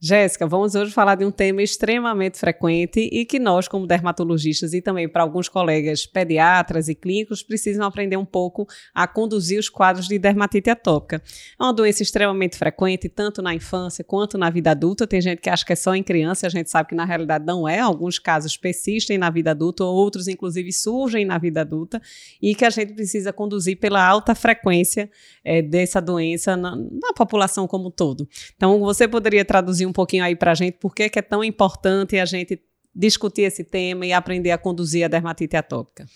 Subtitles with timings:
[0.00, 4.80] Jéssica, vamos hoje falar de um tema extremamente frequente e que nós, como dermatologistas e
[4.80, 8.64] também para alguns colegas pediatras e clínicos, precisam aprender um pouco
[8.94, 11.20] a conduzir os quadros de dermatite atópica.
[11.58, 15.04] É uma doença extremamente frequente, tanto na infância quanto na vida adulta.
[15.04, 17.44] Tem gente que acha que é só em criança, a gente sabe que na realidade
[17.44, 17.80] não é.
[17.80, 22.00] Alguns casos persistem na vida adulta, outros, inclusive, surgem na vida adulta
[22.40, 25.10] e que a gente precisa conduzir pela alta frequência
[25.44, 28.28] é, dessa doença na, na população como um todo.
[28.54, 32.18] Então, você poderia traduzir um pouquinho aí para a gente por que, é tão importante
[32.18, 32.60] a gente
[32.94, 36.06] discutir esse tema e aprender a conduzir a dermatite atópica?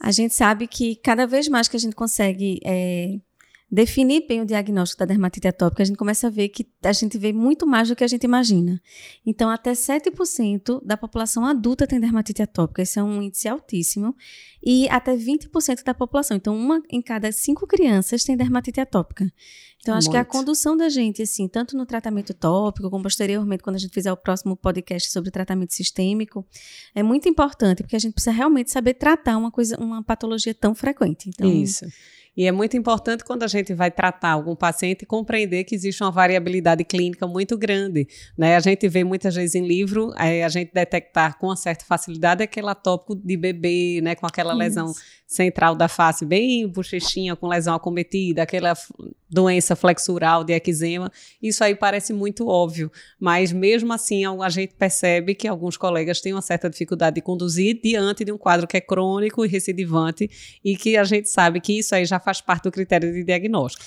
[0.00, 3.18] A gente sabe que cada vez mais que a gente consegue é,
[3.70, 7.18] definir bem o diagnóstico da dermatite atópica, a gente começa a ver que a gente
[7.18, 8.80] vê muito mais do que a gente imagina.
[9.26, 14.16] Então, até 7% da população adulta tem dermatite atópica, esse é um índice altíssimo,
[14.62, 16.36] e até 20% da população.
[16.36, 19.30] Então, uma em cada cinco crianças tem dermatite atópica.
[19.80, 20.14] Então, acho muito.
[20.14, 23.92] que a condução da gente, assim, tanto no tratamento tópico, como posteriormente, quando a gente
[23.92, 26.44] fizer o próximo podcast sobre tratamento sistêmico,
[26.94, 30.74] é muito importante, porque a gente precisa realmente saber tratar uma coisa, uma patologia tão
[30.74, 31.28] frequente.
[31.28, 31.86] Então, Isso.
[32.38, 36.12] E é muito importante quando a gente vai tratar algum paciente compreender que existe uma
[36.12, 38.06] variabilidade clínica muito grande.
[38.38, 38.54] Né?
[38.54, 42.40] A gente vê muitas vezes em livro é, a gente detectar com uma certa facilidade
[42.40, 44.14] aquele atópico de bebê, né?
[44.14, 44.58] com aquela Isso.
[44.58, 44.92] lesão
[45.26, 48.72] central da face bem bochechinha, com lesão acometida, aquela
[49.30, 51.10] doença flexural de eczema.
[51.42, 52.90] Isso aí parece muito óbvio,
[53.20, 57.80] mas mesmo assim a gente percebe que alguns colegas têm uma certa dificuldade de conduzir
[57.82, 60.30] diante de um quadro que é crônico e recidivante
[60.64, 63.84] e que a gente sabe que isso aí já faz parte do critério de diagnóstico.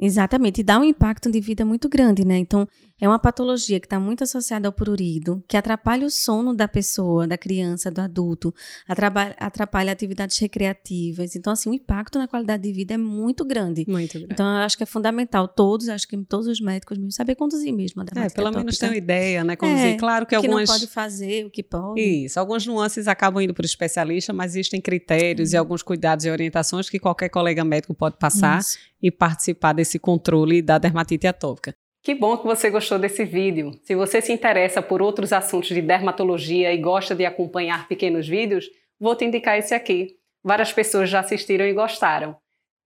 [0.00, 2.38] Exatamente, e dá um impacto de vida muito grande, né?
[2.38, 2.66] Então,
[3.00, 7.26] é uma patologia que está muito associada ao prurido, que atrapalha o sono da pessoa,
[7.26, 8.54] da criança, do adulto,
[8.88, 11.36] atrapalha, atrapalha atividades recreativas.
[11.36, 13.84] Então, assim, o impacto na qualidade de vida é muito grande.
[13.88, 14.32] Muito grande.
[14.32, 17.72] Então, eu acho que é fundamental todos, acho que todos os médicos mesmo, saber conduzir
[17.72, 19.56] mesmo a É, pelo menos ter uma ideia, né?
[19.56, 19.86] Conduzir.
[19.86, 20.68] É, claro que, que algumas...
[20.68, 22.00] não pode fazer, o que pode.
[22.00, 26.30] Isso, algumas nuances acabam indo para o especialista, mas existem critérios e alguns cuidados e
[26.30, 28.78] orientações que qualquer colega médico pode passar Isso.
[29.02, 31.74] E participar desse esse controle da dermatite atópica.
[32.02, 33.72] Que bom que você gostou desse vídeo.
[33.82, 38.70] Se você se interessa por outros assuntos de dermatologia e gosta de acompanhar pequenos vídeos,
[38.98, 40.16] vou te indicar esse aqui.
[40.42, 42.36] Várias pessoas já assistiram e gostaram.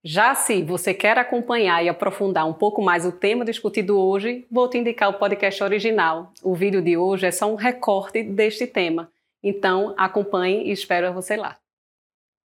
[0.03, 4.69] Já se você quer acompanhar e aprofundar um pouco mais o tema discutido hoje, vou
[4.69, 6.33] te indicar o podcast original.
[6.43, 9.11] O vídeo de hoje é só um recorte deste tema.
[9.43, 11.57] Então, acompanhe e espero você lá.